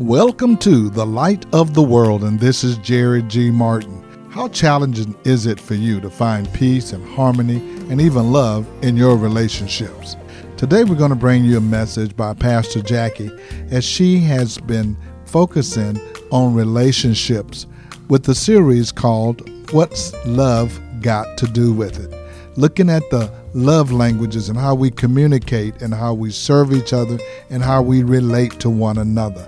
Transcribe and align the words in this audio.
Welcome 0.00 0.56
to 0.60 0.88
the 0.88 1.04
Light 1.04 1.44
of 1.52 1.74
the 1.74 1.82
World, 1.82 2.24
and 2.24 2.40
this 2.40 2.64
is 2.64 2.78
Jerry 2.78 3.20
G. 3.24 3.50
Martin. 3.50 4.02
How 4.30 4.48
challenging 4.48 5.14
is 5.24 5.44
it 5.44 5.60
for 5.60 5.74
you 5.74 6.00
to 6.00 6.08
find 6.08 6.50
peace 6.54 6.94
and 6.94 7.06
harmony 7.06 7.56
and 7.90 8.00
even 8.00 8.32
love 8.32 8.66
in 8.82 8.96
your 8.96 9.18
relationships? 9.18 10.16
Today, 10.56 10.84
we're 10.84 10.94
going 10.94 11.10
to 11.10 11.16
bring 11.16 11.44
you 11.44 11.58
a 11.58 11.60
message 11.60 12.16
by 12.16 12.32
Pastor 12.32 12.80
Jackie 12.80 13.30
as 13.70 13.84
she 13.84 14.20
has 14.20 14.56
been 14.56 14.96
focusing 15.26 16.00
on 16.32 16.54
relationships 16.54 17.66
with 18.08 18.24
the 18.24 18.34
series 18.34 18.90
called 18.90 19.50
What's 19.70 20.14
Love 20.24 20.80
Got 21.02 21.36
to 21.36 21.46
Do 21.46 21.74
with 21.74 22.02
It? 22.02 22.18
Looking 22.56 22.88
at 22.88 23.02
the 23.10 23.30
love 23.52 23.92
languages 23.92 24.48
and 24.48 24.58
how 24.58 24.74
we 24.74 24.90
communicate 24.90 25.82
and 25.82 25.92
how 25.92 26.14
we 26.14 26.30
serve 26.30 26.72
each 26.72 26.94
other 26.94 27.18
and 27.50 27.62
how 27.62 27.82
we 27.82 28.02
relate 28.02 28.58
to 28.60 28.70
one 28.70 28.96
another. 28.96 29.46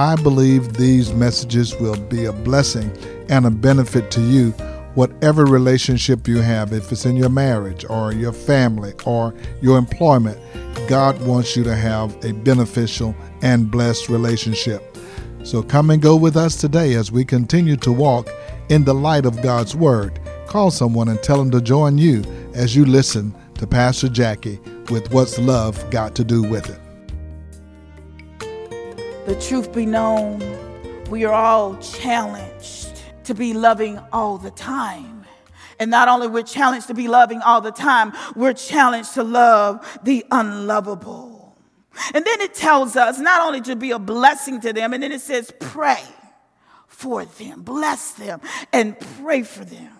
I 0.00 0.16
believe 0.16 0.72
these 0.72 1.12
messages 1.12 1.76
will 1.76 1.94
be 1.94 2.24
a 2.24 2.32
blessing 2.32 2.90
and 3.28 3.44
a 3.44 3.50
benefit 3.50 4.10
to 4.12 4.22
you, 4.22 4.52
whatever 4.94 5.44
relationship 5.44 6.26
you 6.26 6.38
have, 6.38 6.72
if 6.72 6.90
it's 6.90 7.04
in 7.04 7.16
your 7.16 7.28
marriage 7.28 7.84
or 7.84 8.10
your 8.10 8.32
family 8.32 8.94
or 9.04 9.34
your 9.60 9.76
employment. 9.76 10.38
God 10.88 11.20
wants 11.26 11.54
you 11.54 11.64
to 11.64 11.76
have 11.76 12.16
a 12.24 12.32
beneficial 12.32 13.14
and 13.42 13.70
blessed 13.70 14.08
relationship. 14.08 14.96
So 15.42 15.62
come 15.62 15.90
and 15.90 16.00
go 16.00 16.16
with 16.16 16.34
us 16.34 16.56
today 16.56 16.94
as 16.94 17.12
we 17.12 17.22
continue 17.22 17.76
to 17.76 17.92
walk 17.92 18.26
in 18.70 18.84
the 18.84 18.94
light 18.94 19.26
of 19.26 19.42
God's 19.42 19.76
Word. 19.76 20.18
Call 20.46 20.70
someone 20.70 21.10
and 21.10 21.22
tell 21.22 21.36
them 21.36 21.50
to 21.50 21.60
join 21.60 21.98
you 21.98 22.24
as 22.54 22.74
you 22.74 22.86
listen 22.86 23.34
to 23.56 23.66
Pastor 23.66 24.08
Jackie 24.08 24.60
with 24.88 25.12
What's 25.12 25.38
Love 25.38 25.90
Got 25.90 26.14
to 26.14 26.24
Do 26.24 26.42
with 26.42 26.70
It 26.70 26.89
the 29.30 29.40
truth 29.40 29.72
be 29.72 29.86
known, 29.86 30.42
we 31.08 31.24
are 31.24 31.32
all 31.32 31.76
challenged 31.76 33.00
to 33.22 33.32
be 33.32 33.54
loving 33.54 33.96
all 34.12 34.36
the 34.38 34.50
time. 34.50 35.24
And 35.78 35.88
not 35.88 36.08
only 36.08 36.26
we're 36.26 36.42
challenged 36.42 36.88
to 36.88 36.94
be 36.94 37.06
loving 37.06 37.40
all 37.40 37.60
the 37.60 37.70
time, 37.70 38.12
we're 38.34 38.54
challenged 38.54 39.14
to 39.14 39.22
love 39.22 40.00
the 40.02 40.26
unlovable. 40.32 41.56
And 42.12 42.24
then 42.24 42.40
it 42.40 42.54
tells 42.54 42.96
us 42.96 43.20
not 43.20 43.46
only 43.46 43.60
to 43.60 43.76
be 43.76 43.92
a 43.92 44.00
blessing 44.00 44.60
to 44.62 44.72
them, 44.72 44.92
and 44.92 45.00
then 45.00 45.12
it 45.12 45.20
says 45.20 45.52
pray 45.60 46.02
for 46.88 47.24
them, 47.24 47.62
bless 47.62 48.10
them, 48.14 48.40
and 48.72 48.98
pray 48.98 49.44
for 49.44 49.64
them. 49.64 49.99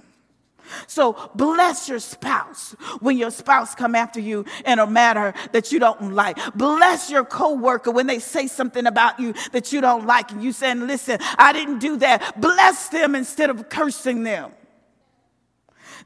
So 0.86 1.30
bless 1.34 1.88
your 1.88 1.98
spouse 1.98 2.72
when 3.00 3.16
your 3.16 3.30
spouse 3.30 3.74
come 3.74 3.94
after 3.94 4.20
you 4.20 4.44
in 4.64 4.78
a 4.78 4.86
matter 4.86 5.34
that 5.52 5.72
you 5.72 5.78
don't 5.78 6.12
like. 6.14 6.38
Bless 6.54 7.10
your 7.10 7.24
coworker 7.24 7.90
when 7.90 8.06
they 8.06 8.18
say 8.18 8.46
something 8.46 8.86
about 8.86 9.18
you 9.20 9.34
that 9.52 9.72
you 9.72 9.80
don't 9.80 10.06
like 10.06 10.32
and 10.32 10.42
you 10.42 10.52
saying, 10.52 10.86
listen, 10.86 11.18
I 11.38 11.52
didn't 11.52 11.78
do 11.78 11.96
that. 11.98 12.40
Bless 12.40 12.88
them 12.88 13.14
instead 13.14 13.50
of 13.50 13.68
cursing 13.68 14.22
them. 14.22 14.52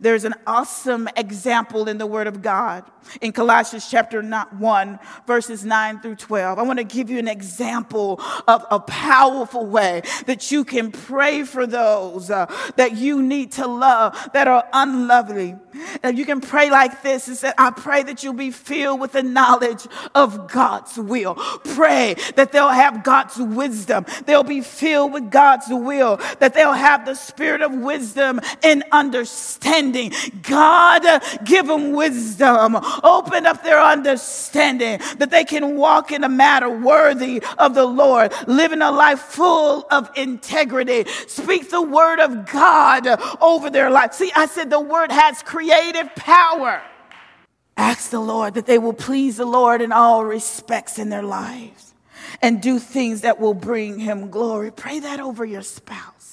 There's 0.00 0.24
an 0.24 0.34
awesome 0.46 1.08
example 1.16 1.88
in 1.88 1.98
the 1.98 2.06
Word 2.06 2.26
of 2.26 2.42
God 2.42 2.84
in 3.20 3.32
Colossians 3.32 3.90
chapter 3.90 4.22
1, 4.22 4.98
verses 5.26 5.64
9 5.64 6.00
through 6.00 6.16
12. 6.16 6.58
I 6.58 6.62
want 6.62 6.78
to 6.78 6.84
give 6.84 7.10
you 7.10 7.18
an 7.18 7.28
example 7.28 8.20
of 8.48 8.64
a 8.70 8.80
powerful 8.80 9.66
way 9.66 10.02
that 10.26 10.50
you 10.50 10.64
can 10.64 10.90
pray 10.90 11.44
for 11.44 11.66
those 11.66 12.30
uh, 12.30 12.46
that 12.76 12.96
you 12.96 13.22
need 13.22 13.52
to 13.52 13.66
love 13.66 14.16
that 14.32 14.48
are 14.48 14.66
unlovely. 14.72 15.56
And 16.02 16.16
you 16.16 16.24
can 16.24 16.40
pray 16.40 16.70
like 16.70 17.02
this 17.02 17.28
and 17.28 17.36
say, 17.36 17.52
I 17.58 17.70
pray 17.70 18.02
that 18.04 18.22
you'll 18.22 18.32
be 18.32 18.50
filled 18.50 19.00
with 19.00 19.12
the 19.12 19.22
knowledge 19.22 19.86
of 20.14 20.50
God's 20.50 20.96
will. 20.96 21.34
Pray 21.34 22.14
that 22.36 22.52
they'll 22.52 22.68
have 22.68 23.02
God's 23.02 23.36
wisdom. 23.38 24.06
They'll 24.24 24.44
be 24.44 24.60
filled 24.60 25.12
with 25.12 25.30
God's 25.30 25.66
will, 25.68 26.16
that 26.38 26.54
they'll 26.54 26.72
have 26.72 27.04
the 27.04 27.14
spirit 27.14 27.60
of 27.60 27.72
wisdom 27.72 28.40
and 28.62 28.84
understanding. 28.92 29.83
God, 30.42 31.22
give 31.44 31.66
them 31.66 31.92
wisdom. 31.92 32.76
Open 33.02 33.46
up 33.46 33.62
their 33.62 33.80
understanding 33.80 35.00
that 35.18 35.30
they 35.30 35.44
can 35.44 35.76
walk 35.76 36.12
in 36.12 36.24
a 36.24 36.28
matter 36.28 36.68
worthy 36.68 37.42
of 37.58 37.74
the 37.74 37.84
Lord, 37.84 38.32
living 38.46 38.82
a 38.82 38.90
life 38.90 39.20
full 39.20 39.86
of 39.90 40.10
integrity. 40.16 41.04
Speak 41.26 41.70
the 41.70 41.82
word 41.82 42.20
of 42.20 42.46
God 42.50 43.06
over 43.40 43.70
their 43.70 43.90
life. 43.90 44.14
See, 44.14 44.32
I 44.34 44.46
said 44.46 44.70
the 44.70 44.80
word 44.80 45.10
has 45.12 45.42
creative 45.42 46.14
power. 46.14 46.82
Ask 47.76 48.10
the 48.10 48.20
Lord 48.20 48.54
that 48.54 48.66
they 48.66 48.78
will 48.78 48.92
please 48.92 49.36
the 49.36 49.46
Lord 49.46 49.80
in 49.80 49.92
all 49.92 50.24
respects 50.24 50.98
in 50.98 51.08
their 51.08 51.22
lives 51.22 51.94
and 52.40 52.62
do 52.62 52.78
things 52.78 53.22
that 53.22 53.40
will 53.40 53.54
bring 53.54 53.98
him 53.98 54.30
glory. 54.30 54.70
Pray 54.70 55.00
that 55.00 55.20
over 55.20 55.44
your 55.44 55.62
spouse. 55.62 56.23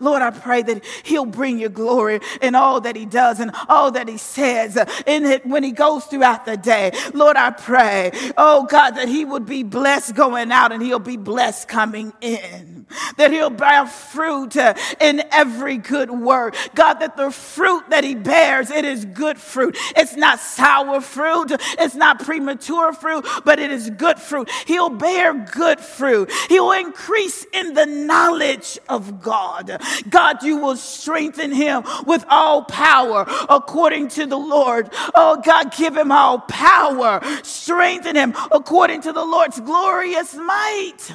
Lord, 0.00 0.22
I 0.22 0.30
pray 0.30 0.62
that 0.62 0.84
he'll 1.04 1.26
bring 1.26 1.58
your 1.58 1.70
glory 1.70 2.20
in 2.40 2.54
all 2.54 2.80
that 2.82 2.96
he 2.96 3.06
does 3.06 3.40
and 3.40 3.50
all 3.68 3.90
that 3.92 4.08
he 4.08 4.16
says 4.16 4.76
in 5.06 5.24
it 5.24 5.46
when 5.46 5.62
he 5.62 5.72
goes 5.72 6.04
throughout 6.04 6.44
the 6.46 6.56
day. 6.56 6.92
Lord, 7.12 7.36
I 7.36 7.50
pray, 7.50 8.12
oh 8.36 8.64
God, 8.64 8.92
that 8.92 9.08
he 9.08 9.24
would 9.24 9.46
be 9.46 9.62
blessed 9.62 10.14
going 10.14 10.52
out 10.52 10.72
and 10.72 10.82
he'll 10.82 10.98
be 10.98 11.16
blessed 11.16 11.68
coming 11.68 12.12
in. 12.20 12.86
That 13.16 13.32
he'll 13.32 13.50
bear 13.50 13.86
fruit 13.86 14.56
in 14.56 15.22
every 15.32 15.78
good 15.78 16.10
work. 16.10 16.54
God, 16.74 16.94
that 16.94 17.16
the 17.16 17.30
fruit 17.30 17.90
that 17.90 18.04
he 18.04 18.14
bears, 18.14 18.70
it 18.70 18.84
is 18.84 19.04
good 19.04 19.38
fruit. 19.38 19.76
It's 19.96 20.16
not 20.16 20.38
sour 20.38 21.00
fruit. 21.00 21.52
It's 21.78 21.94
not 21.94 22.20
premature 22.20 22.92
fruit, 22.92 23.26
but 23.44 23.58
it 23.58 23.70
is 23.70 23.90
good 23.90 24.18
fruit. 24.18 24.50
He'll 24.66 24.90
bear 24.90 25.34
good 25.34 25.80
fruit. 25.80 26.30
He'll 26.48 26.72
increase 26.72 27.46
in 27.52 27.74
the 27.74 27.86
knowledge 27.86 28.78
of 28.88 29.22
God. 29.22 29.63
God. 29.66 29.82
God, 30.08 30.42
you 30.42 30.56
will 30.56 30.76
strengthen 30.76 31.52
him 31.52 31.84
with 32.06 32.24
all 32.28 32.64
power 32.64 33.24
according 33.48 34.08
to 34.08 34.26
the 34.26 34.36
Lord. 34.36 34.90
Oh, 35.14 35.40
God, 35.44 35.74
give 35.76 35.96
him 35.96 36.12
all 36.12 36.40
power. 36.40 37.20
Strengthen 37.42 38.16
him 38.16 38.34
according 38.50 39.02
to 39.02 39.12
the 39.12 39.24
Lord's 39.24 39.60
glorious 39.60 40.34
might. 40.34 41.12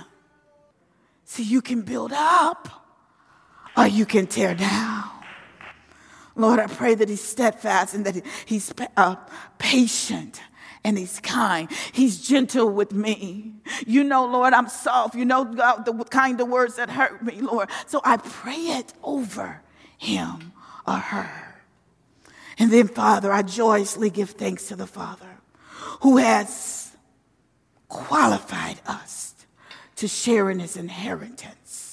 See, 1.25 1.43
you 1.43 1.61
can 1.61 1.81
build 1.81 2.11
up 2.13 2.69
or 3.77 3.87
you 3.87 4.05
can 4.05 4.27
tear 4.27 4.55
down. 4.55 5.03
Lord, 6.35 6.59
I 6.59 6.67
pray 6.67 6.95
that 6.95 7.09
he's 7.09 7.23
steadfast 7.23 7.93
and 7.93 8.05
that 8.05 8.23
he's 8.45 8.73
uh, 8.95 9.15
patient 9.57 10.41
and 10.83 10.97
he's 10.97 11.19
kind. 11.19 11.69
He's 11.91 12.25
gentle 12.27 12.69
with 12.69 12.93
me. 12.93 13.53
You 13.85 14.03
know, 14.03 14.25
Lord, 14.25 14.53
I'm 14.53 14.69
soft. 14.69 15.15
You 15.15 15.25
know 15.25 15.45
God, 15.45 15.85
the 15.85 15.93
kind 16.05 16.39
of 16.39 16.47
words 16.47 16.75
that 16.77 16.89
hurt 16.89 17.23
me, 17.23 17.41
Lord. 17.41 17.69
So 17.87 18.01
I 18.03 18.17
pray 18.17 18.53
it 18.53 18.93
over 19.03 19.61
him 19.97 20.53
or 20.87 20.95
her. 20.95 21.55
And 22.57 22.71
then, 22.71 22.87
Father, 22.87 23.31
I 23.31 23.41
joyously 23.41 24.09
give 24.09 24.31
thanks 24.31 24.67
to 24.67 24.75
the 24.75 24.87
Father 24.87 25.25
who 26.01 26.17
has 26.17 26.91
qualified 27.87 28.79
us 28.85 29.33
to 29.95 30.07
share 30.07 30.49
in 30.49 30.59
his 30.59 30.77
inheritance 30.77 31.88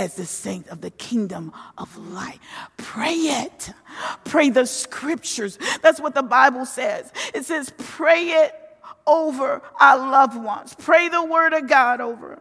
as 0.00 0.14
the 0.14 0.24
saint 0.24 0.66
of 0.68 0.80
the 0.80 0.90
kingdom 0.90 1.52
of 1.76 1.94
light. 1.98 2.40
Pray 2.78 3.12
it. 3.12 3.70
Pray 4.24 4.48
the 4.48 4.64
scriptures. 4.64 5.58
That's 5.82 6.00
what 6.00 6.14
the 6.14 6.22
Bible 6.22 6.64
says. 6.64 7.12
It 7.34 7.44
says, 7.44 7.70
pray 7.76 8.28
it 8.28 8.54
over 9.06 9.60
our 9.78 9.98
loved 9.98 10.42
ones. 10.42 10.74
Pray 10.78 11.10
the 11.10 11.22
word 11.22 11.52
of 11.52 11.68
God 11.68 12.00
over. 12.00 12.40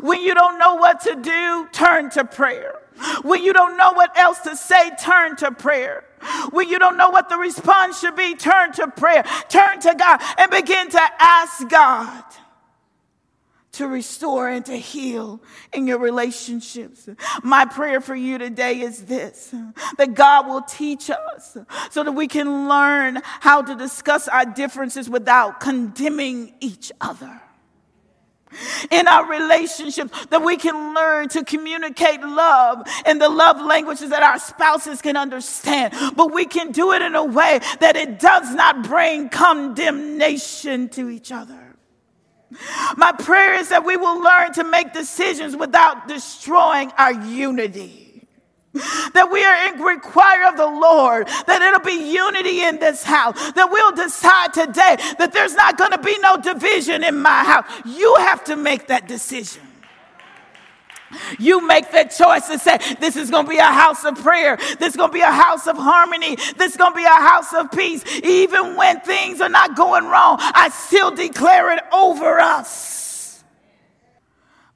When 0.00 0.20
you 0.22 0.34
don't 0.34 0.58
know 0.58 0.74
what 0.74 1.00
to 1.02 1.14
do, 1.14 1.68
turn 1.70 2.10
to 2.10 2.24
prayer. 2.24 2.74
When 3.22 3.44
you 3.44 3.52
don't 3.52 3.76
know 3.76 3.92
what 3.92 4.18
else 4.18 4.40
to 4.40 4.56
say, 4.56 4.90
turn 5.00 5.36
to 5.36 5.52
prayer. 5.52 6.04
When 6.50 6.68
you 6.68 6.80
don't 6.80 6.96
know 6.96 7.10
what 7.10 7.28
the 7.28 7.38
response 7.38 8.00
should 8.00 8.16
be, 8.16 8.34
turn 8.34 8.72
to 8.72 8.88
prayer. 8.88 9.22
Turn 9.48 9.78
to 9.82 9.94
God 9.94 10.20
and 10.36 10.50
begin 10.50 10.90
to 10.90 11.00
ask 11.20 11.68
God 11.68 12.24
to 13.78 13.86
restore 13.86 14.48
and 14.48 14.66
to 14.66 14.76
heal 14.76 15.40
in 15.72 15.86
your 15.86 15.98
relationships. 15.98 17.08
My 17.44 17.64
prayer 17.64 18.00
for 18.00 18.14
you 18.14 18.36
today 18.36 18.80
is 18.80 19.04
this 19.04 19.54
that 19.96 20.14
God 20.14 20.48
will 20.48 20.62
teach 20.62 21.10
us 21.10 21.56
so 21.90 22.02
that 22.02 22.12
we 22.12 22.26
can 22.26 22.68
learn 22.68 23.20
how 23.24 23.62
to 23.62 23.76
discuss 23.76 24.26
our 24.26 24.44
differences 24.44 25.08
without 25.08 25.60
condemning 25.60 26.54
each 26.60 26.90
other 27.00 27.40
in 28.90 29.06
our 29.06 29.28
relationships 29.28 30.26
that 30.26 30.42
we 30.42 30.56
can 30.56 30.94
learn 30.94 31.28
to 31.28 31.44
communicate 31.44 32.20
love 32.22 32.82
in 33.06 33.18
the 33.18 33.28
love 33.28 33.60
languages 33.60 34.10
that 34.10 34.22
our 34.22 34.38
spouses 34.38 35.02
can 35.02 35.16
understand. 35.16 35.94
But 36.16 36.32
we 36.32 36.46
can 36.46 36.72
do 36.72 36.92
it 36.92 37.02
in 37.02 37.14
a 37.14 37.24
way 37.24 37.60
that 37.80 37.94
it 37.94 38.18
does 38.18 38.52
not 38.54 38.82
bring 38.82 39.28
condemnation 39.28 40.88
to 40.90 41.08
each 41.10 41.30
other. 41.30 41.67
My 42.98 43.12
prayer 43.12 43.54
is 43.54 43.68
that 43.68 43.84
we 43.84 43.96
will 43.96 44.20
learn 44.20 44.52
to 44.54 44.64
make 44.64 44.92
decisions 44.92 45.54
without 45.56 46.08
destroying 46.08 46.90
our 46.98 47.12
unity. 47.12 48.26
That 49.14 49.30
we 49.30 49.44
are 49.44 49.68
in 49.68 49.80
require 49.80 50.48
of 50.48 50.56
the 50.56 50.66
Lord, 50.66 51.28
that 51.46 51.62
it'll 51.62 51.78
be 51.78 52.12
unity 52.12 52.62
in 52.62 52.80
this 52.80 53.04
house, 53.04 53.52
that 53.52 53.70
we'll 53.70 53.92
decide 53.92 54.52
today 54.52 54.96
that 55.16 55.32
there's 55.32 55.54
not 55.54 55.78
going 55.78 55.92
to 55.92 55.98
be 55.98 56.18
no 56.18 56.38
division 56.38 57.04
in 57.04 57.22
my 57.22 57.44
house. 57.44 57.66
You 57.84 58.16
have 58.16 58.42
to 58.44 58.56
make 58.56 58.88
that 58.88 59.06
decision. 59.06 59.67
You 61.38 61.66
make 61.66 61.90
that 61.92 62.10
choice 62.10 62.48
and 62.50 62.60
say, 62.60 62.78
This 63.00 63.16
is 63.16 63.30
going 63.30 63.46
to 63.46 63.50
be 63.50 63.58
a 63.58 63.64
house 63.64 64.04
of 64.04 64.16
prayer. 64.16 64.56
This 64.78 64.90
is 64.90 64.96
going 64.96 65.10
to 65.10 65.14
be 65.14 65.20
a 65.20 65.32
house 65.32 65.66
of 65.66 65.76
harmony. 65.76 66.36
This 66.56 66.72
is 66.72 66.76
going 66.76 66.92
to 66.92 66.96
be 66.96 67.04
a 67.04 67.08
house 67.08 67.52
of 67.54 67.70
peace. 67.70 68.04
Even 68.22 68.76
when 68.76 69.00
things 69.00 69.40
are 69.40 69.48
not 69.48 69.76
going 69.76 70.04
wrong, 70.04 70.36
I 70.40 70.68
still 70.70 71.10
declare 71.10 71.72
it 71.72 71.82
over 71.92 72.38
us. 72.40 73.44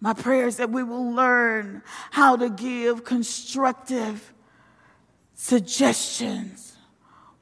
My 0.01 0.15
prayer 0.15 0.49
is 0.49 0.57
that 0.57 0.71
we 0.71 0.83
will 0.83 1.13
learn 1.13 1.83
how 2.11 2.37
to 2.37 2.51
give 2.51 3.05
constructive 3.05 4.33
suggestions 5.35 6.77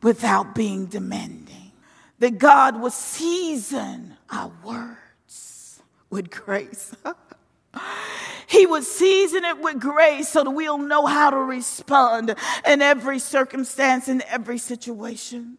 without 0.02 0.54
being 0.54 0.86
demanding. 0.86 1.72
That 2.18 2.38
God 2.38 2.78
will 2.80 2.90
season 2.90 4.16
our 4.28 4.52
words 4.62 5.80
with 6.10 6.30
grace. 6.30 6.94
He 8.50 8.66
would 8.66 8.82
season 8.82 9.44
it 9.44 9.60
with 9.60 9.78
grace 9.78 10.28
so 10.28 10.42
that 10.42 10.50
we'll 10.50 10.76
know 10.76 11.06
how 11.06 11.30
to 11.30 11.36
respond 11.36 12.34
in 12.66 12.82
every 12.82 13.20
circumstance, 13.20 14.08
in 14.08 14.22
every 14.22 14.58
situation. 14.58 15.56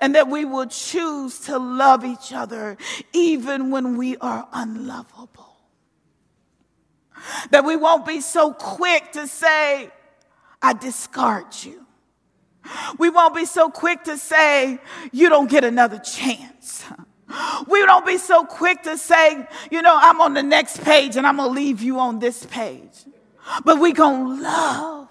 And 0.00 0.14
that 0.14 0.28
we 0.28 0.46
will 0.46 0.66
choose 0.66 1.38
to 1.40 1.58
love 1.58 2.02
each 2.02 2.32
other 2.32 2.78
even 3.12 3.70
when 3.70 3.98
we 3.98 4.16
are 4.16 4.48
unlovable. 4.54 5.58
That 7.50 7.66
we 7.66 7.76
won't 7.76 8.06
be 8.06 8.22
so 8.22 8.54
quick 8.54 9.12
to 9.12 9.26
say, 9.26 9.90
I 10.62 10.72
discard 10.72 11.54
you. 11.62 11.84
We 12.98 13.10
won't 13.10 13.34
be 13.34 13.44
so 13.44 13.68
quick 13.68 14.04
to 14.04 14.16
say, 14.16 14.78
you 15.12 15.28
don't 15.28 15.50
get 15.50 15.64
another 15.64 15.98
chance. 15.98 16.84
We 17.66 17.84
don't 17.86 18.06
be 18.06 18.18
so 18.18 18.44
quick 18.44 18.82
to 18.84 18.96
say, 18.96 19.46
you 19.70 19.82
know, 19.82 19.96
I'm 20.00 20.20
on 20.20 20.34
the 20.34 20.42
next 20.42 20.82
page 20.82 21.16
and 21.16 21.26
I'm 21.26 21.36
going 21.36 21.48
to 21.48 21.54
leave 21.54 21.82
you 21.82 21.98
on 21.98 22.18
this 22.18 22.44
page. 22.46 23.04
But 23.64 23.78
we 23.78 23.92
going 23.92 24.38
to 24.38 24.42
love 24.42 25.08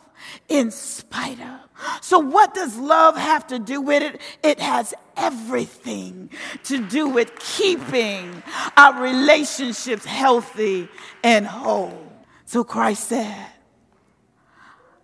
in 0.48 0.72
spite 0.72 1.40
of. 1.40 1.60
So, 2.02 2.20
what 2.20 2.54
does 2.54 2.78
love 2.78 3.16
have 3.16 3.48
to 3.48 3.60
do 3.60 3.80
with 3.80 4.04
it? 4.04 4.22
It 4.44 4.60
has 4.60 4.94
everything 5.16 6.30
to 6.66 6.86
do 6.86 7.08
with 7.08 7.38
keeping 7.40 8.44
our 8.76 9.02
relationships 9.02 10.04
healthy 10.04 10.90
and 11.24 11.48
whole. 11.48 12.12
So, 12.46 12.66
Christ 12.66 13.08
said, 13.08 13.48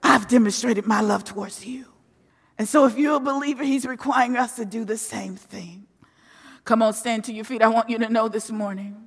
I've 0.03 0.27
demonstrated 0.27 0.85
my 0.85 1.01
love 1.01 1.23
towards 1.23 1.65
you. 1.65 1.85
And 2.57 2.67
so, 2.67 2.85
if 2.85 2.97
you're 2.97 3.17
a 3.17 3.19
believer, 3.21 3.63
He's 3.63 3.85
requiring 3.85 4.35
us 4.35 4.57
to 4.57 4.65
do 4.65 4.83
the 4.83 4.97
same 4.97 5.37
thing. 5.37 5.87
Come 6.65 6.81
on, 6.81 6.93
stand 6.93 7.23
to 7.25 7.33
your 7.33 7.45
feet. 7.45 7.61
I 7.61 7.67
want 7.67 7.89
you 7.89 7.99
to 7.99 8.09
know 8.09 8.27
this 8.27 8.51
morning 8.51 9.01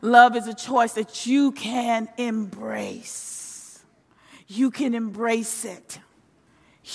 love 0.00 0.36
is 0.36 0.46
a 0.46 0.54
choice 0.54 0.92
that 0.94 1.26
you 1.26 1.52
can 1.52 2.08
embrace. 2.16 3.84
You 4.46 4.70
can 4.70 4.94
embrace 4.94 5.64
it. 5.64 5.98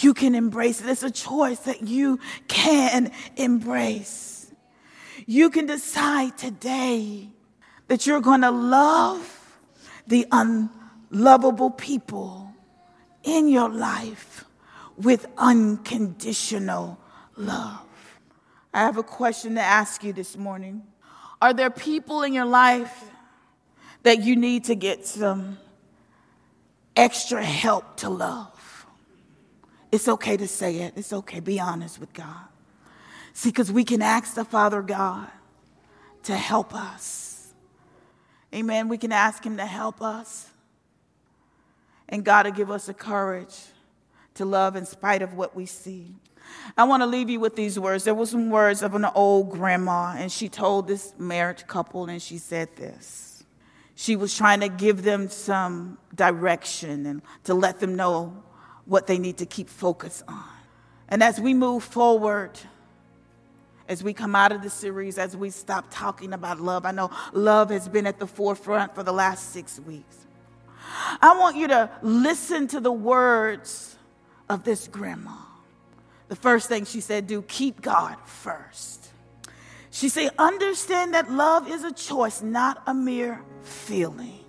You 0.02 0.14
can 0.14 0.36
embrace 0.36 0.82
it. 0.82 0.88
It's 0.88 1.04
a 1.04 1.12
choice 1.12 1.60
that 1.60 1.84
you 1.84 2.20
can 2.48 3.12
embrace. 3.36 4.52
You 5.26 5.50
can 5.50 5.66
decide 5.66 6.38
today 6.38 7.30
that 7.88 8.08
you're 8.08 8.22
going 8.22 8.42
to 8.42 8.52
love 8.52 9.60
the 10.08 10.26
unlovable 10.32 11.70
people 11.70 12.52
in 13.24 13.48
your 13.48 13.70
life 13.70 14.46
with 14.98 15.26
unconditional 15.38 17.00
love. 17.38 17.86
I 18.74 18.82
have 18.82 18.98
a 18.98 19.04
question 19.04 19.56
to 19.56 19.62
ask 19.62 20.04
you 20.04 20.14
this 20.14 20.36
morning. 20.36 20.84
Are 21.42 21.54
there 21.54 21.70
people 21.70 22.24
in 22.24 22.34
your 22.34 22.46
life 22.46 23.04
that 24.02 24.24
you 24.24 24.36
need 24.36 24.66
to 24.66 24.76
get 24.76 25.06
some 25.06 25.60
extra 26.96 27.44
help 27.44 27.98
to 27.98 28.10
love? 28.10 28.86
It's 29.92 30.08
okay 30.08 30.38
to 30.38 30.48
say 30.48 30.78
it. 30.78 30.94
It's 30.96 31.14
okay. 31.14 31.40
Be 31.40 31.60
honest 31.60 32.00
with 32.00 32.14
God. 32.14 32.48
See, 33.34 33.50
because 33.50 33.72
we 33.72 33.84
can 33.84 34.02
ask 34.02 34.34
the 34.34 34.46
Father 34.46 34.82
God 34.82 35.28
to 36.24 36.36
help 36.36 36.74
us. 36.74 37.54
Amen. 38.54 38.88
We 38.88 38.98
can 38.98 39.12
ask 39.12 39.46
Him 39.46 39.58
to 39.58 39.66
help 39.66 40.02
us. 40.02 40.50
And 42.10 42.24
God 42.24 42.46
will 42.46 42.54
give 42.54 42.72
us 42.72 42.88
the 42.88 42.94
courage 42.94 43.56
to 44.36 44.46
love 44.46 44.76
in 44.76 44.86
spite 44.86 45.22
of 45.22 45.36
what 45.36 45.56
we 45.56 45.66
see. 45.66 46.16
I 46.78 46.86
want 46.86 47.02
to 47.04 47.08
leave 47.08 47.30
you 47.30 47.40
with 47.40 47.56
these 47.56 47.80
words. 47.80 48.04
There 48.04 48.16
were 48.16 48.26
some 48.26 48.50
words 48.50 48.82
of 48.82 48.96
an 48.96 49.06
old 49.06 49.52
grandma, 49.52 50.16
and 50.18 50.32
she 50.32 50.50
told 50.50 50.88
this 50.88 51.14
married 51.18 51.68
couple, 51.68 52.06
and 52.06 52.22
she 52.22 52.38
said 52.38 52.76
this. 52.76 53.44
She 53.96 54.16
was 54.16 54.36
trying 54.36 54.62
to 54.62 54.70
give 54.70 55.04
them 55.04 55.30
some 55.30 55.98
direction 56.16 57.06
and 57.06 57.22
to 57.44 57.54
let 57.54 57.80
them 57.80 57.96
know 57.96 58.44
what 58.86 59.08
they 59.08 59.18
need 59.18 59.38
to 59.38 59.46
keep 59.46 59.70
focus 59.70 60.24
on. 60.28 60.44
And 61.10 61.22
as 61.22 61.40
we 61.40 61.54
move 61.54 61.84
forward, 61.84 62.60
as 63.88 64.04
we 64.04 64.14
come 64.14 64.36
out 64.36 64.52
of 64.52 64.64
the 64.64 64.70
series, 64.70 65.18
as 65.18 65.38
we 65.38 65.50
stop 65.52 65.86
talking 65.92 66.34
about 66.34 66.60
love, 66.60 66.86
I 66.86 66.92
know 66.92 67.12
love 67.34 67.70
has 67.70 67.88
been 67.88 68.08
at 68.08 68.18
the 68.18 68.28
forefront 68.28 68.96
for 68.96 69.04
the 69.04 69.14
last 69.14 69.52
six 69.52 69.80
weeks. 69.80 70.26
I 71.22 71.38
want 71.38 71.56
you 71.56 71.68
to 71.68 71.90
listen 72.02 72.68
to 72.70 72.80
the 72.80 72.92
words 72.92 73.98
of 74.50 74.64
this 74.64 74.88
grandma 74.88 75.36
the 76.34 76.42
first 76.42 76.68
thing 76.68 76.84
she 76.84 77.00
said, 77.00 77.28
do 77.28 77.44
keep 77.44 77.80
God 77.80 78.16
first. 78.26 79.08
She 79.92 80.10
said, 80.10 80.32
understand 80.40 81.14
that 81.14 81.30
love 81.32 81.70
is 81.70 81.84
a 81.84 81.92
choice, 81.92 82.42
not 82.42 82.82
a 82.88 82.94
mere 82.96 83.40
feeling. 83.62 84.40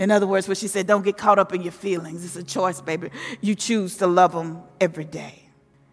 In 0.00 0.10
other 0.10 0.26
words, 0.26 0.48
what 0.48 0.56
she 0.56 0.66
said, 0.66 0.88
don't 0.88 1.04
get 1.04 1.16
caught 1.16 1.38
up 1.38 1.54
in 1.54 1.62
your 1.62 1.70
feelings. 1.70 2.24
It's 2.24 2.34
a 2.34 2.42
choice, 2.42 2.80
baby. 2.80 3.10
You 3.40 3.54
choose 3.54 3.98
to 3.98 4.08
love 4.08 4.32
them 4.32 4.62
every 4.80 5.04
day. 5.04 5.44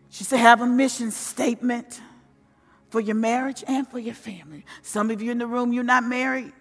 She 0.10 0.24
said, 0.24 0.40
have 0.40 0.62
a 0.62 0.66
mission 0.66 1.12
statement 1.12 2.02
for 2.90 3.00
your 3.00 3.14
marriage 3.14 3.64
and 3.68 3.88
for 3.88 4.00
your 4.00 4.16
family. 4.16 4.66
Some 4.82 5.12
of 5.12 5.22
you 5.22 5.30
in 5.30 5.38
the 5.38 5.46
room, 5.46 5.74
you're 5.74 5.84
not 5.84 6.04
married, 6.04 6.54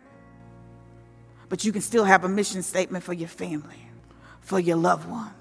but 1.48 1.64
you 1.64 1.72
can 1.72 1.80
still 1.80 2.04
have 2.04 2.22
a 2.24 2.28
mission 2.28 2.62
statement 2.62 3.02
for 3.02 3.14
your 3.14 3.30
family, 3.30 3.88
for 4.42 4.60
your 4.60 4.76
loved 4.76 5.08
ones. 5.08 5.32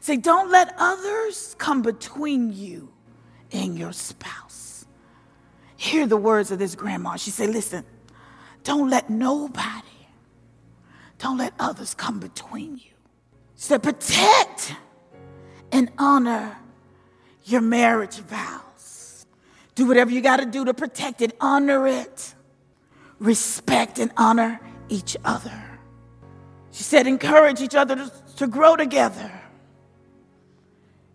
Say, 0.00 0.16
don't 0.16 0.50
let 0.50 0.74
others 0.78 1.54
come 1.58 1.82
between 1.82 2.52
you 2.52 2.92
and 3.52 3.78
your 3.78 3.92
spouse. 3.92 4.86
Hear 5.76 6.06
the 6.06 6.16
words 6.16 6.50
of 6.50 6.58
this 6.58 6.74
grandma. 6.74 7.16
She 7.16 7.30
said, 7.30 7.50
listen, 7.50 7.84
don't 8.64 8.90
let 8.90 9.10
nobody, 9.10 9.86
don't 11.18 11.38
let 11.38 11.52
others 11.58 11.94
come 11.94 12.18
between 12.18 12.76
you. 12.76 12.92
She 13.56 13.62
said, 13.62 13.82
protect 13.82 14.74
and 15.72 15.90
honor 15.98 16.56
your 17.44 17.60
marriage 17.60 18.18
vows. 18.18 19.26
Do 19.74 19.86
whatever 19.86 20.10
you 20.10 20.20
got 20.20 20.38
to 20.38 20.46
do 20.46 20.64
to 20.64 20.74
protect 20.74 21.22
it, 21.22 21.36
honor 21.40 21.86
it, 21.86 22.34
respect 23.18 23.98
and 23.98 24.10
honor 24.16 24.60
each 24.88 25.16
other. 25.24 25.64
She 26.72 26.82
said, 26.82 27.06
encourage 27.06 27.60
each 27.60 27.74
other 27.74 27.96
to, 27.96 28.12
to 28.36 28.46
grow 28.46 28.76
together 28.76 29.30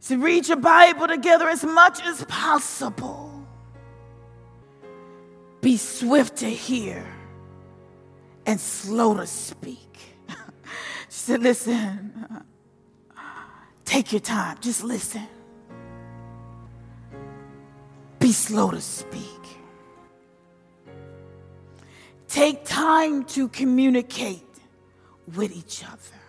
to 0.08 0.18
read 0.18 0.48
your 0.48 0.58
Bible 0.58 1.08
together 1.08 1.48
as 1.48 1.64
much 1.64 2.02
as 2.04 2.24
possible. 2.26 3.32
Be 5.62 5.78
swift 5.78 6.38
to 6.38 6.50
hear 6.50 7.06
and 8.46 8.60
slow 8.60 9.16
to 9.16 9.26
speak. 9.26 9.98
she 10.28 10.36
said, 11.08 11.42
Listen, 11.42 12.44
take 13.86 14.12
your 14.12 14.20
time, 14.20 14.58
just 14.60 14.84
listen. 14.84 15.28
Be 18.20 18.32
slow 18.34 18.72
to 18.72 18.82
speak. 18.82 19.24
Take 22.28 22.66
time 22.66 23.24
to 23.26 23.48
communicate 23.48 24.44
with 25.36 25.56
each 25.56 25.84
other. 25.86 26.23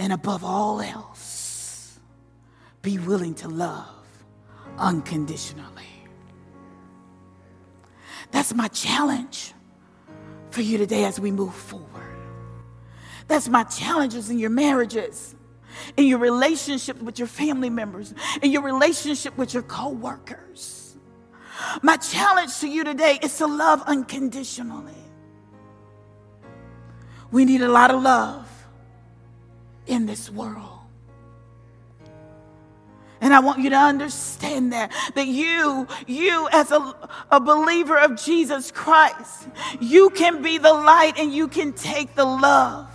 And 0.00 0.14
above 0.14 0.42
all 0.42 0.80
else, 0.80 2.00
be 2.80 2.96
willing 2.96 3.34
to 3.34 3.48
love 3.48 3.86
unconditionally. 4.78 5.84
That's 8.30 8.54
my 8.54 8.68
challenge 8.68 9.52
for 10.48 10.62
you 10.62 10.78
today 10.78 11.04
as 11.04 11.20
we 11.20 11.30
move 11.30 11.54
forward. 11.54 12.16
That's 13.28 13.50
my 13.50 13.64
challenges 13.64 14.30
in 14.30 14.38
your 14.38 14.48
marriages, 14.48 15.34
in 15.98 16.06
your 16.06 16.18
relationship 16.18 17.02
with 17.02 17.18
your 17.18 17.28
family 17.28 17.68
members, 17.68 18.14
in 18.40 18.50
your 18.50 18.62
relationship 18.62 19.36
with 19.36 19.52
your 19.52 19.64
co-workers. 19.64 20.96
My 21.82 21.98
challenge 21.98 22.58
to 22.60 22.68
you 22.68 22.84
today 22.84 23.18
is 23.22 23.36
to 23.36 23.46
love 23.46 23.82
unconditionally. 23.82 24.94
We 27.30 27.44
need 27.44 27.60
a 27.60 27.68
lot 27.68 27.90
of 27.90 28.02
love 28.02 28.49
in 29.90 30.06
this 30.06 30.30
world. 30.30 30.78
And 33.20 33.34
I 33.34 33.40
want 33.40 33.58
you 33.58 33.68
to 33.70 33.76
understand 33.76 34.72
that, 34.72 34.92
that 35.14 35.26
you, 35.26 35.86
you 36.06 36.48
as 36.52 36.70
a, 36.70 37.10
a 37.30 37.38
believer 37.38 37.98
of 37.98 38.16
Jesus 38.16 38.70
Christ, 38.70 39.46
you 39.78 40.08
can 40.10 40.40
be 40.40 40.56
the 40.56 40.72
light 40.72 41.18
and 41.18 41.30
you 41.32 41.46
can 41.46 41.74
take 41.74 42.14
the 42.14 42.24
love 42.24 42.88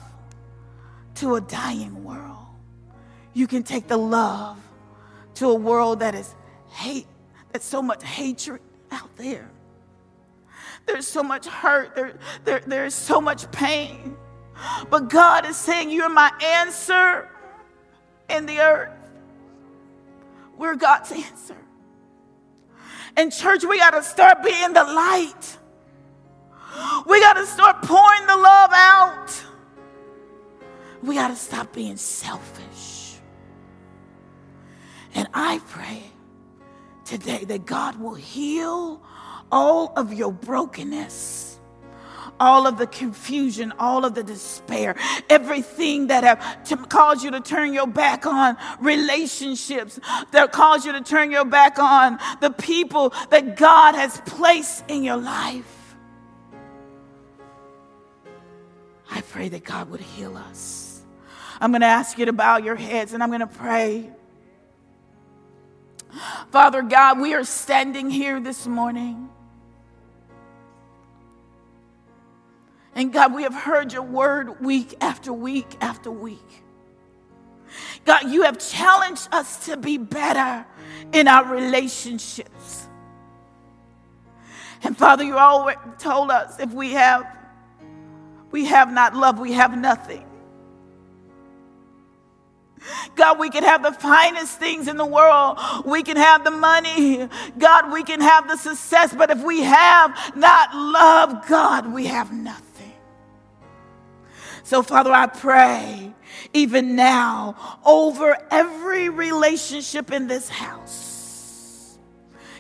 to 1.16 1.36
a 1.36 1.42
dying 1.42 2.04
world. 2.04 2.48
You 3.34 3.46
can 3.46 3.62
take 3.62 3.88
the 3.88 3.98
love 3.98 4.58
to 5.36 5.50
a 5.50 5.56
world 5.56 6.00
that 6.00 6.16
is 6.16 6.34
hate, 6.72 7.08
that's 7.52 7.66
so 7.66 7.82
much 7.82 8.04
hatred 8.04 8.62
out 8.92 9.16
there. 9.18 9.52
There's 10.88 11.08
so 11.08 11.22
much 11.22 11.46
hurt, 11.46 11.96
there, 11.96 12.18
there, 12.46 12.62
there's 12.66 12.96
so 12.96 13.22
much 13.22 13.52
pain. 13.52 14.16
But 14.90 15.10
God 15.10 15.46
is 15.46 15.58
saying, 15.58 15.92
You're 15.92 16.10
my 16.10 16.32
answer 16.42 17.30
in 18.30 18.46
the 18.46 18.60
earth. 18.60 18.92
We're 20.58 20.76
God's 20.76 21.12
answer. 21.12 21.58
And, 23.18 23.32
church, 23.32 23.64
we 23.64 23.78
got 23.78 23.92
to 23.92 24.04
start 24.04 24.44
being 24.44 24.74
the 24.74 24.84
light. 24.84 25.58
We 27.06 27.22
got 27.22 27.34
to 27.34 27.46
start 27.46 27.82
pouring 27.82 28.26
the 28.28 28.36
love 28.36 28.72
out. 28.74 29.44
We 31.02 31.16
got 31.16 31.30
to 31.30 31.36
stop 31.36 31.72
being 31.74 31.98
selfish. 31.98 33.18
And 35.14 35.28
I 35.34 35.60
pray 35.70 36.04
today 37.06 37.46
that 37.46 37.66
God 37.66 37.98
will 38.00 38.16
heal 38.16 39.02
all 39.52 39.94
of 39.96 40.14
your 40.14 40.34
brokenness, 40.34 41.55
all 42.40 42.68
of 42.68 42.78
the 42.78 42.88
confusion, 42.88 43.74
all 43.80 44.06
of 44.06 44.16
the 44.16 44.24
despair, 44.24 44.96
everything 45.30 46.08
that 46.08 46.24
have 46.24 46.90
caused 46.90 47.24
you 47.24 47.32
to 47.32 47.42
turn 47.42 47.74
your 47.74 47.88
back 47.88 48.26
on 48.26 48.58
relationships, 48.80 50.00
that 50.32 50.52
caused 50.52 50.86
you 50.86 50.92
to 50.92 51.02
turn 51.02 51.32
your 51.32 51.46
back 51.46 51.80
on 51.80 52.20
the 52.42 52.50
people 52.52 53.14
that 53.30 53.58
God 53.58 53.96
has 53.96 54.22
placed 54.26 54.84
in 54.90 55.04
your 55.04 55.18
life. 55.18 55.96
I 59.10 59.22
pray 59.22 59.50
that 59.50 59.64
God 59.64 59.90
would 59.92 60.02
heal 60.02 60.36
us. 60.36 61.04
I'm 61.62 61.72
going 61.72 61.82
to 61.82 61.88
ask 61.88 62.18
you 62.18 62.26
to 62.26 62.34
bow 62.34 62.58
your 62.58 62.76
heads 62.76 63.14
and 63.14 63.24
I'm 63.24 63.30
going 63.30 63.40
to 63.40 63.48
pray. 63.48 64.12
Father 66.52 66.82
God, 66.82 67.20
we 67.20 67.34
are 67.34 67.44
standing 67.44 68.10
here 68.10 68.40
this 68.40 68.68
morning. 68.68 69.30
And 72.96 73.12
God, 73.12 73.34
we 73.34 73.44
have 73.44 73.54
heard 73.54 73.94
your 73.94 74.04
word 74.04 74.62
week 74.62 74.96
after 75.02 75.34
week 75.34 75.76
after 75.82 76.10
week. 76.10 76.64
God, 78.06 78.32
you 78.32 78.44
have 78.44 78.58
challenged 78.58 79.28
us 79.34 79.66
to 79.66 79.78
be 79.78 79.98
better 79.98 80.66
in 81.12 81.28
our 81.28 81.46
relationships. 81.46 82.88
And 84.84 84.98
Father, 84.98 85.24
you 85.24 85.38
always 85.38 85.78
told 86.00 86.32
us 86.32 86.60
if 86.60 86.72
we 86.72 86.92
have 86.94 87.26
we 88.52 88.66
have 88.66 88.94
not 88.94 89.14
love, 89.16 89.40
we 89.40 89.52
have 89.54 89.78
nothing. 89.78 90.24
God, 93.16 93.40
we 93.40 93.50
can 93.50 93.64
have 93.64 93.84
the 93.84 93.92
finest 93.92 94.60
things 94.60 94.88
in 94.88 94.98
the 94.98 95.06
world. 95.06 95.60
We 95.86 96.04
can 96.04 96.18
have 96.18 96.44
the 96.44 96.52
money. 96.52 97.28
God, 97.58 97.92
we 97.92 98.04
can 98.04 98.22
have 98.22 98.48
the 98.48 98.58
success. 98.58 99.14
But 99.14 99.32
if 99.32 99.44
we 99.44 99.64
have 99.64 100.34
not 100.36 100.74
love, 100.74 101.48
God, 101.48 101.92
we 101.92 102.06
have 102.06 102.32
nothing. 102.32 102.75
So, 104.66 104.82
Father, 104.82 105.12
I 105.12 105.28
pray 105.28 106.12
even 106.52 106.96
now 106.96 107.78
over 107.86 108.36
every 108.50 109.10
relationship 109.10 110.12
in 110.12 110.26
this 110.26 110.50
house. 110.50 112.00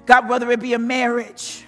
God, 0.06 0.30
whether 0.30 0.52
it 0.52 0.60
be 0.60 0.74
a 0.74 0.80
marriage, 0.80 1.66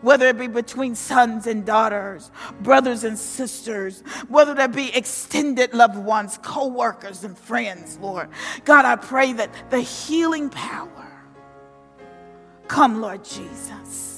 whether 0.00 0.26
it 0.26 0.38
be 0.38 0.46
between 0.46 0.94
sons 0.94 1.46
and 1.46 1.66
daughters, 1.66 2.30
brothers 2.62 3.04
and 3.04 3.18
sisters, 3.18 4.00
whether 4.28 4.54
that 4.54 4.72
be 4.72 4.88
extended 4.96 5.74
loved 5.74 5.98
ones, 5.98 6.38
co 6.40 6.68
workers 6.68 7.22
and 7.22 7.36
friends, 7.36 7.98
Lord. 8.00 8.30
God, 8.64 8.86
I 8.86 8.96
pray 8.96 9.34
that 9.34 9.52
the 9.68 9.82
healing 9.82 10.48
power 10.48 11.28
come, 12.68 13.02
Lord 13.02 13.22
Jesus. 13.22 14.17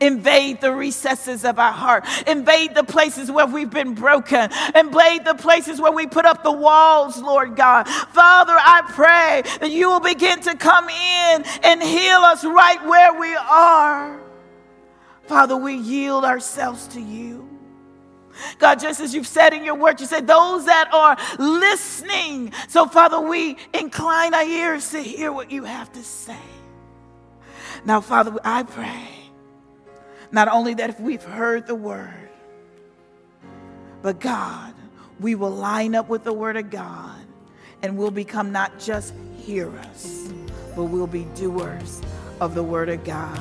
Invade 0.00 0.60
the 0.60 0.72
recesses 0.72 1.44
of 1.44 1.58
our 1.58 1.72
heart. 1.72 2.04
Invade 2.26 2.74
the 2.74 2.84
places 2.84 3.30
where 3.30 3.46
we've 3.46 3.70
been 3.70 3.94
broken. 3.94 4.50
Invade 4.74 5.24
the 5.24 5.34
places 5.34 5.80
where 5.80 5.92
we 5.92 6.06
put 6.06 6.24
up 6.24 6.42
the 6.42 6.52
walls, 6.52 7.20
Lord 7.20 7.56
God. 7.56 7.88
Father, 7.88 8.54
I 8.56 8.82
pray 8.88 9.42
that 9.60 9.70
you 9.70 9.90
will 9.90 10.00
begin 10.00 10.40
to 10.42 10.56
come 10.56 10.88
in 10.88 11.44
and 11.62 11.82
heal 11.82 12.18
us 12.18 12.44
right 12.44 12.84
where 12.86 13.18
we 13.18 13.34
are. 13.34 14.20
Father, 15.26 15.56
we 15.56 15.74
yield 15.74 16.24
ourselves 16.24 16.86
to 16.88 17.00
you. 17.00 17.48
God, 18.58 18.80
just 18.80 19.00
as 19.00 19.14
you've 19.14 19.26
said 19.26 19.54
in 19.54 19.64
your 19.64 19.76
word, 19.76 20.00
you 20.00 20.06
said 20.06 20.26
those 20.26 20.66
that 20.66 20.92
are 20.92 21.16
listening. 21.38 22.52
So, 22.68 22.86
Father, 22.86 23.20
we 23.20 23.56
incline 23.72 24.34
our 24.34 24.42
ears 24.42 24.90
to 24.90 25.00
hear 25.00 25.32
what 25.32 25.50
you 25.50 25.64
have 25.64 25.92
to 25.92 26.02
say. 26.02 26.36
Now, 27.84 28.00
Father, 28.00 28.36
I 28.44 28.64
pray 28.64 29.13
not 30.34 30.48
only 30.48 30.74
that 30.74 30.90
if 30.90 30.98
we've 30.98 31.22
heard 31.22 31.64
the 31.68 31.76
word, 31.76 32.28
but 34.02 34.18
God, 34.18 34.74
we 35.20 35.36
will 35.36 35.52
line 35.52 35.94
up 35.94 36.08
with 36.08 36.24
the 36.24 36.32
word 36.32 36.56
of 36.56 36.70
God 36.70 37.20
and 37.82 37.96
we'll 37.96 38.10
become 38.10 38.50
not 38.50 38.80
just 38.80 39.14
hearers, 39.38 40.32
but 40.74 40.84
we'll 40.84 41.06
be 41.06 41.22
doers 41.36 42.02
of 42.40 42.56
the 42.56 42.64
word 42.64 42.88
of 42.88 43.04
God. 43.04 43.40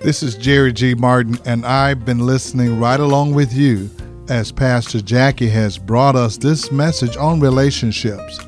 This 0.00 0.22
is 0.22 0.34
Jerry 0.34 0.72
G. 0.72 0.94
Martin, 0.94 1.36
and 1.44 1.66
I've 1.66 2.06
been 2.06 2.20
listening 2.20 2.80
right 2.80 2.98
along 3.00 3.34
with 3.34 3.52
you 3.52 3.90
as 4.30 4.50
Pastor 4.50 5.02
Jackie 5.02 5.50
has 5.50 5.76
brought 5.76 6.16
us 6.16 6.38
this 6.38 6.72
message 6.72 7.18
on 7.18 7.38
relationships. 7.38 8.40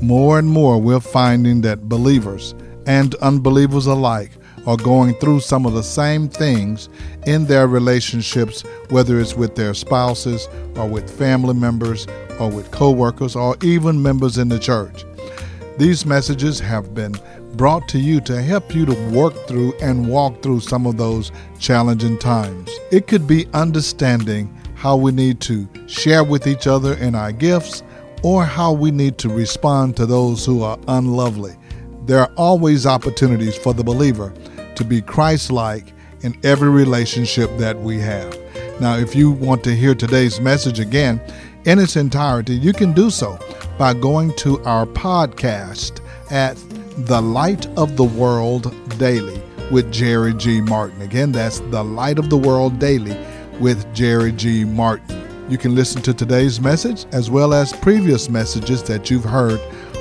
More 0.00 0.38
and 0.38 0.48
more, 0.48 0.80
we're 0.80 1.00
finding 1.00 1.62
that 1.62 1.88
believers 1.88 2.54
and 2.86 3.16
unbelievers 3.16 3.86
alike 3.86 4.30
are 4.66 4.76
going 4.76 5.14
through 5.14 5.40
some 5.40 5.66
of 5.66 5.72
the 5.72 5.82
same 5.82 6.28
things 6.28 6.88
in 7.26 7.46
their 7.46 7.66
relationships, 7.66 8.62
whether 8.90 9.20
it's 9.20 9.34
with 9.34 9.54
their 9.54 9.74
spouses 9.74 10.48
or 10.76 10.88
with 10.88 11.10
family 11.18 11.54
members 11.54 12.06
or 12.38 12.50
with 12.50 12.70
coworkers 12.70 13.36
or 13.36 13.56
even 13.62 14.02
members 14.02 14.38
in 14.38 14.48
the 14.48 14.58
church. 14.58 15.04
These 15.78 16.04
messages 16.04 16.60
have 16.60 16.94
been 16.94 17.14
brought 17.54 17.88
to 17.88 17.98
you 17.98 18.20
to 18.22 18.42
help 18.42 18.74
you 18.74 18.86
to 18.86 19.10
work 19.10 19.34
through 19.46 19.72
and 19.80 20.08
walk 20.08 20.42
through 20.42 20.60
some 20.60 20.86
of 20.86 20.96
those 20.96 21.32
challenging 21.58 22.18
times. 22.18 22.70
It 22.90 23.06
could 23.06 23.26
be 23.26 23.46
understanding 23.54 24.54
how 24.74 24.96
we 24.96 25.12
need 25.12 25.40
to 25.40 25.68
share 25.86 26.24
with 26.24 26.46
each 26.46 26.66
other 26.66 26.94
in 26.94 27.14
our 27.14 27.32
gifts 27.32 27.82
or 28.22 28.44
how 28.44 28.72
we 28.72 28.90
need 28.90 29.18
to 29.18 29.28
respond 29.28 29.96
to 29.96 30.06
those 30.06 30.44
who 30.44 30.62
are 30.62 30.78
unlovely. 30.88 31.56
There 32.04 32.20
are 32.20 32.32
always 32.36 32.86
opportunities 32.86 33.56
for 33.56 33.72
the 33.72 33.84
believer 33.84 34.32
to 34.80 34.84
be 34.84 35.02
Christ 35.02 35.52
like 35.52 35.92
in 36.22 36.36
every 36.42 36.70
relationship 36.70 37.50
that 37.58 37.78
we 37.78 38.00
have. 38.00 38.36
Now, 38.80 38.96
if 38.96 39.14
you 39.14 39.30
want 39.30 39.62
to 39.64 39.76
hear 39.76 39.94
today's 39.94 40.40
message 40.40 40.80
again 40.80 41.20
in 41.66 41.78
its 41.78 41.96
entirety, 41.96 42.54
you 42.54 42.72
can 42.72 42.94
do 42.94 43.10
so 43.10 43.38
by 43.78 43.92
going 43.92 44.34
to 44.36 44.58
our 44.64 44.86
podcast 44.86 46.00
at 46.30 46.56
The 47.06 47.20
Light 47.20 47.66
of 47.78 47.96
the 47.96 48.04
World 48.04 48.74
Daily 48.98 49.42
with 49.70 49.92
Jerry 49.92 50.32
G. 50.32 50.62
Martin. 50.62 51.02
Again, 51.02 51.30
that's 51.30 51.60
The 51.60 51.84
Light 51.84 52.18
of 52.18 52.30
the 52.30 52.38
World 52.38 52.78
Daily 52.78 53.16
with 53.60 53.92
Jerry 53.94 54.32
G. 54.32 54.64
Martin. 54.64 55.46
You 55.50 55.58
can 55.58 55.74
listen 55.74 56.00
to 56.02 56.14
today's 56.14 56.58
message 56.58 57.04
as 57.12 57.30
well 57.30 57.52
as 57.52 57.74
previous 57.74 58.30
messages 58.30 58.82
that 58.84 59.10
you've 59.10 59.24
heard 59.24 59.60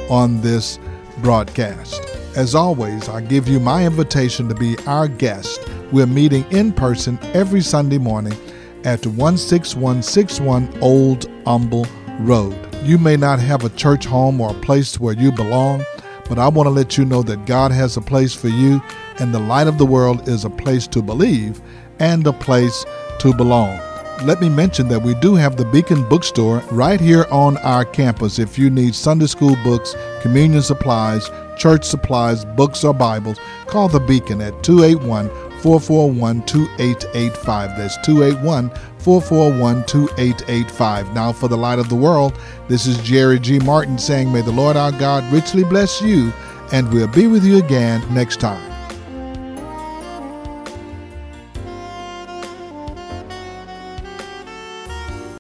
on 0.10 0.40
this 0.40 0.80
broadcast. 1.22 2.19
As 2.36 2.54
always, 2.54 3.10
I 3.10 3.22
give 3.22 3.48
you 3.48 3.60
my 3.60 3.86
invitation 3.86 4.48
to 4.50 4.56
be 4.56 4.78
our 4.86 5.08
guest. 5.08 5.68
We're 5.92 6.06
meeting 6.06 6.46
in 6.52 6.72
person 6.72 7.18
every 7.34 7.62
Sunday 7.62 7.98
morning 7.98 8.38
at 8.84 9.02
16161 9.02 10.78
Old 10.80 11.26
Humble 11.46 11.88
Road. 12.20 12.56
You 12.84 13.00
may 13.00 13.18
not 13.18 13.40
have 13.40 13.66
a 13.66 13.70
church 13.70 14.06
home 14.06 14.40
or 14.40 14.52
a 14.52 14.62
place 14.62 15.00
where 15.00 15.16
you 15.16 15.32
belong, 15.32 15.84
but 16.30 16.38
I 16.38 16.48
want 16.48 16.68
to 16.68 16.72
let 16.72 17.00
you 17.00 17.04
know 17.04 17.24
that 17.24 17.48
God 17.48 17.72
has 17.72 17.98
a 17.98 18.02
place 18.02 18.36
for 18.36 18.48
you, 18.48 18.80
and 19.18 19.34
the 19.34 19.40
light 19.40 19.68
of 19.68 19.80
the 19.80 19.86
world 19.86 20.30
is 20.30 20.46
a 20.46 20.52
place 20.52 20.86
to 20.88 21.02
believe 21.02 21.60
and 21.98 22.26
a 22.28 22.34
place 22.34 22.86
to 23.20 23.34
belong. 23.34 23.80
Let 24.24 24.40
me 24.40 24.50
mention 24.50 24.88
that 24.90 25.02
we 25.02 25.16
do 25.16 25.34
have 25.34 25.58
the 25.58 25.66
Beacon 25.66 26.08
Bookstore 26.08 26.60
right 26.72 27.02
here 27.02 27.26
on 27.32 27.58
our 27.58 27.86
campus 27.86 28.38
if 28.38 28.60
you 28.60 28.70
need 28.70 28.94
Sunday 28.94 29.28
school 29.28 29.56
books, 29.64 29.96
communion 30.22 30.62
supplies, 30.62 31.30
church 31.60 31.84
supplies, 31.84 32.46
books, 32.46 32.84
or 32.84 32.94
Bibles. 32.94 33.38
Call 33.68 33.88
the 33.88 34.00
Beacon 34.00 34.42
at 34.42 34.64
281 34.64 35.30
441 35.62 36.46
2885. 36.46 37.78
That's 37.78 37.98
281 38.06 38.70
441 39.00 39.86
2885. 39.86 41.14
Now, 41.14 41.32
for 41.32 41.48
the 41.48 41.58
light 41.58 41.80
of 41.80 41.90
the 41.90 41.96
world, 41.96 42.40
this 42.68 42.88
is 42.88 42.98
Jerry 43.00 43.40
G. 43.40 43.60
Martin 43.60 43.98
saying, 43.98 44.32
May 44.32 44.42
the 44.42 44.52
Lord 44.52 44.78
our 44.78 44.92
God 44.94 45.32
richly 45.32 45.64
bless 45.64 46.02
you, 46.02 46.34
and 46.72 46.92
we'll 46.92 47.08
be 47.08 47.28
with 47.28 47.44
you 47.44 47.58
again 47.58 48.02
next 48.14 48.40
time. 48.40 48.69